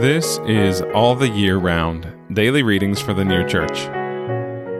[0.00, 3.80] This is All the Year Round Daily Readings for the New Church.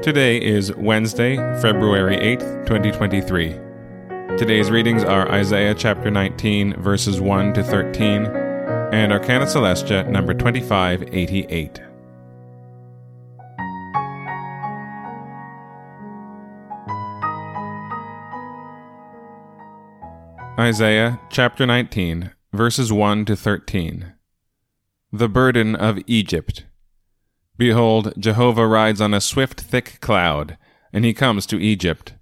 [0.03, 4.39] Today is Wednesday, February 8th, 2023.
[4.39, 8.25] Today's readings are Isaiah chapter 19, verses 1 to 13,
[8.95, 11.83] and Arcana Coelestia number 2588.
[20.59, 24.15] Isaiah chapter 19, verses 1 to 13.
[25.13, 26.67] The burden of Egypt.
[27.59, 30.57] Behold, Jehovah rides on a swift, thick cloud,
[30.93, 32.15] and he comes to Egypt.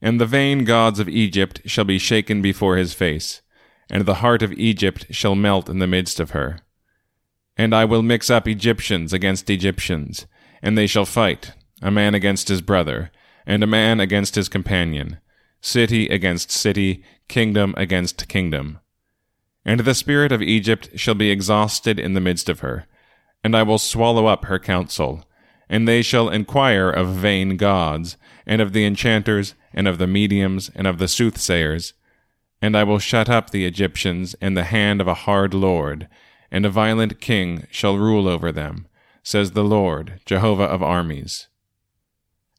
[0.00, 3.42] And the vain gods of Egypt shall be shaken before his face,
[3.90, 6.60] and the heart of Egypt shall melt in the midst of her.
[7.58, 10.24] And I will mix up Egyptians against Egyptians,
[10.62, 11.52] and they shall fight,
[11.82, 13.10] a man against his brother,
[13.46, 15.18] and a man against his companion,
[15.60, 18.78] city against city, kingdom against kingdom.
[19.64, 22.86] And the spirit of Egypt shall be exhausted in the midst of her,
[23.44, 25.24] and I will swallow up her counsel.
[25.68, 30.70] And they shall inquire of vain gods, and of the enchanters, and of the mediums,
[30.74, 31.94] and of the soothsayers.
[32.60, 36.08] And I will shut up the Egyptians in the hand of a hard lord,
[36.50, 38.86] and a violent king shall rule over them,
[39.22, 41.48] says the Lord, Jehovah of armies.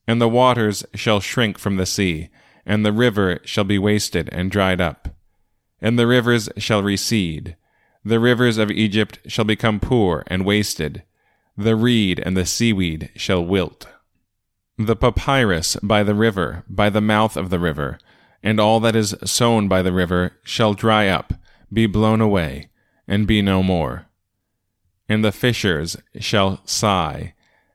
[0.07, 2.29] And the waters shall shrink from the sea,
[2.65, 5.12] and the river shall be wasted and dried up
[5.83, 7.57] and the rivers shall recede.
[8.05, 11.03] The rivers of Egypt shall become poor and wasted.
[11.57, 13.85] The reed and the seaweed shall wilt.
[14.77, 17.99] The papyrus by the river, by the mouth of the river,
[18.41, 21.33] and all that is sown by the river shall dry up,
[21.71, 22.69] be blown away,
[23.05, 24.07] and be no more.
[25.09, 27.33] And the fishers shall sigh,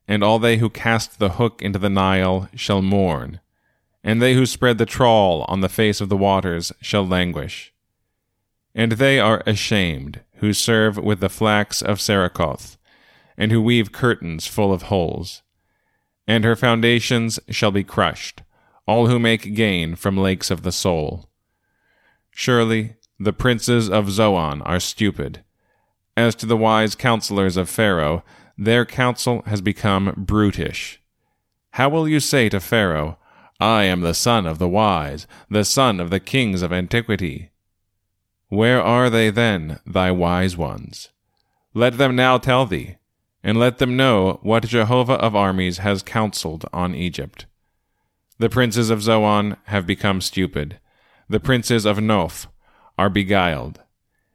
[0.09, 3.41] and all they who cast the hook into the Nile shall mourn,
[4.03, 7.73] and they who spread the trawl on the face of the waters shall languish.
[8.79, 12.77] And they are ashamed, who serve with the flax of Sarakoth,
[13.37, 15.43] and who weave curtains full of holes.
[16.29, 18.43] And her foundations shall be crushed,
[18.87, 21.29] all who make gain from lakes of the soul.
[22.31, 25.43] Surely the princes of Zoan are stupid.
[26.17, 28.23] As to the wise counselors of Pharaoh,
[28.57, 31.03] their counsel has become brutish.
[31.73, 33.19] How will you say to Pharaoh,
[33.59, 37.51] I am the son of the wise, the son of the kings of antiquity?
[38.49, 41.11] Where are they then, thy wise ones?
[41.75, 42.97] Let them now tell thee,
[43.43, 47.47] and let them know what Jehovah of armies has counseled on Egypt.
[48.39, 50.79] The princes of Zoan have become stupid,
[51.29, 52.47] the princes of Noph
[52.97, 53.81] are beguiled,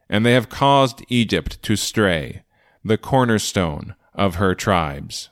[0.08, 2.44] and they have caused Egypt to stray,
[2.84, 5.30] the cornerstone of her tribes.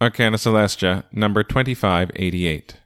[0.00, 2.76] Arcana Coelestia, number 2588.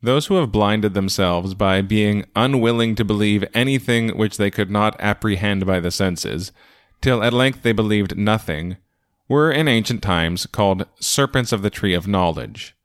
[0.00, 4.98] Those who have blinded themselves by being unwilling to believe anything which they could not
[5.00, 6.52] apprehend by the senses,
[7.00, 8.76] till at length they believed nothing,
[9.28, 12.76] were in ancient times called serpents of the tree of knowledge.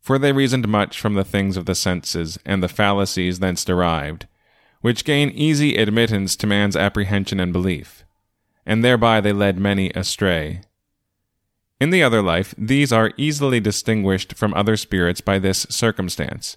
[0.00, 4.26] For they reasoned much from the things of the senses and the fallacies thence derived,
[4.82, 8.04] which gain easy admittance to man's apprehension and belief,
[8.66, 10.60] and thereby they led many astray.
[11.80, 16.56] In the other life, these are easily distinguished from other spirits by this circumstance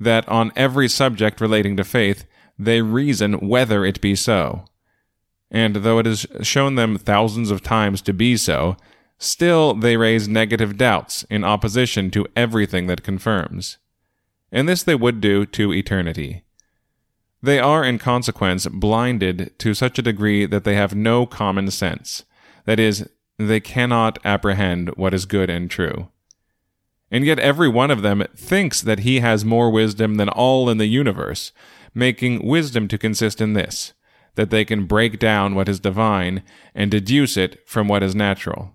[0.00, 2.24] that on every subject relating to faith,
[2.58, 4.64] they reason whether it be so.
[5.50, 8.76] And though it is shown them thousands of times to be so,
[9.18, 13.78] still they raise negative doubts in opposition to everything that confirms.
[14.52, 16.44] And this they would do to eternity.
[17.42, 22.24] They are, in consequence, blinded to such a degree that they have no common sense.
[22.64, 23.08] That is,
[23.38, 26.08] they cannot apprehend what is good and true.
[27.10, 30.78] And yet every one of them thinks that he has more wisdom than all in
[30.78, 31.52] the universe,
[31.94, 33.94] making wisdom to consist in this
[34.34, 38.72] that they can break down what is divine and deduce it from what is natural.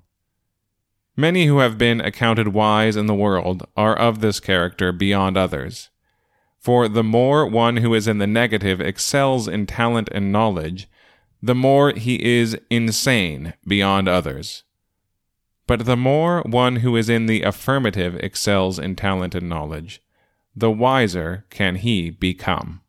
[1.16, 5.90] Many who have been accounted wise in the world are of this character beyond others.
[6.60, 10.90] For the more one who is in the negative excels in talent and knowledge,
[11.44, 14.64] the more he is insane beyond others.
[15.68, 20.02] But the more one who is in the affirmative excels in talent and knowledge,
[20.56, 22.80] the wiser can he become.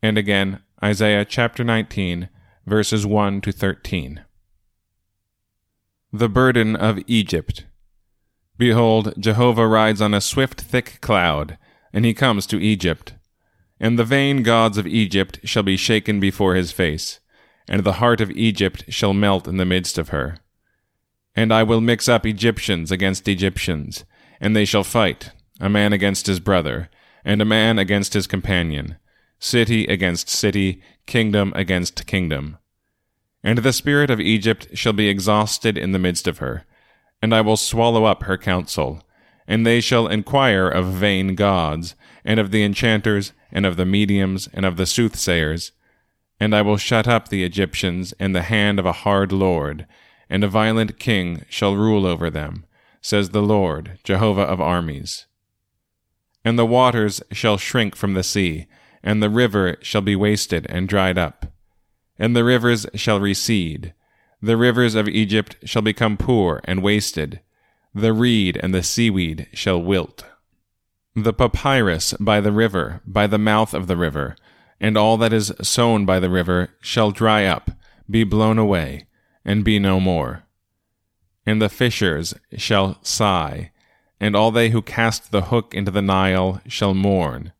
[0.00, 2.28] And again, Isaiah chapter 19,
[2.64, 4.24] verses 1 to 13.
[6.12, 7.66] The burden of Egypt.
[8.56, 11.58] Behold, Jehovah rides on a swift, thick cloud,
[11.92, 13.14] and he comes to Egypt.
[13.80, 17.20] And the vain gods of Egypt shall be shaken before his face,
[17.68, 20.38] and the heart of Egypt shall melt in the midst of her.
[21.34, 24.04] And I will mix up Egyptians against Egyptians,
[24.40, 25.30] and they shall fight,
[25.60, 26.88] a man against his brother,
[27.24, 28.96] and a man against his companion,
[29.38, 32.58] city against city, kingdom against kingdom.
[33.42, 36.64] And the spirit of Egypt shall be exhausted in the midst of her,
[37.20, 39.02] and I will swallow up her counsel,
[39.46, 41.94] and they shall inquire of vain gods,
[42.24, 45.72] and of the enchanters, and of the mediums, and of the soothsayers.
[46.40, 49.86] And I will shut up the Egyptians in the hand of a hard lord,
[50.28, 52.66] and a violent king shall rule over them,
[53.00, 55.26] says the Lord, Jehovah of armies.
[56.44, 58.66] And the waters shall shrink from the sea,
[59.02, 61.46] and the river shall be wasted and dried up.
[62.18, 63.94] And the rivers shall recede.
[64.42, 67.40] The rivers of Egypt shall become poor and wasted.
[67.94, 70.24] The reed and the seaweed shall wilt.
[71.16, 74.34] The papyrus by the river, by the mouth of the river,
[74.80, 77.70] and all that is sown by the river shall dry up,
[78.10, 79.06] be blown away,
[79.44, 80.42] and be no more.
[81.46, 83.70] And the fishers shall sigh,
[84.18, 87.52] and all they who cast the hook into the Nile shall mourn,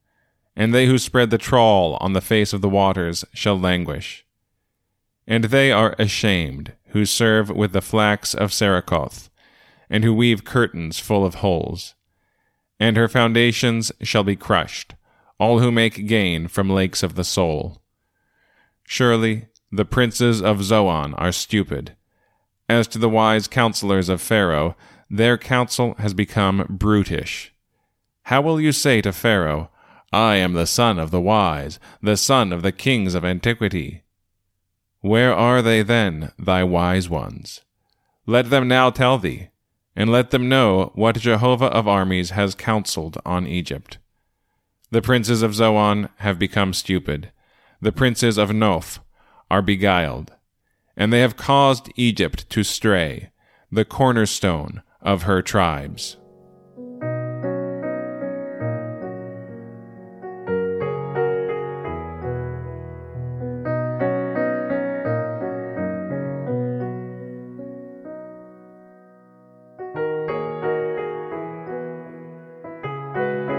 [0.57, 4.27] and they who spread the trawl on the face of the waters shall languish.
[5.29, 9.31] And they are ashamed who serve with the flax of Sarakoth,
[9.89, 11.95] and who weave curtains full of holes
[12.79, 14.95] and her foundations shall be crushed,
[15.39, 17.83] all who make gain from lakes of the soul.
[18.85, 21.97] Surely the princes of Zoan are stupid.
[22.69, 24.77] As to the wise counselors of Pharaoh,
[25.11, 27.53] their counsel has become brutish.
[28.25, 29.71] How will you say to Pharaoh,
[30.13, 34.03] I am the son of the wise, the son of the kings of antiquity?
[35.01, 37.61] Where are they then, thy wise ones?
[38.27, 39.49] Let them now tell thee
[39.97, 43.99] and let them know what Jehovah of armies has counseled on Egypt.
[44.91, 47.31] The princes of Zoan have become stupid.
[47.81, 48.99] The princes of Noph
[49.51, 50.33] are beguiled.
[50.97, 53.31] And they have caused Egypt to stray,
[53.71, 56.17] the cornerstone of her tribes.